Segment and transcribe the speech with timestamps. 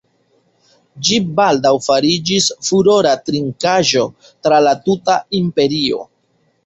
[1.09, 6.01] Ĝi baldaŭ fariĝis furora trinkaĵo tra la tuta imperio.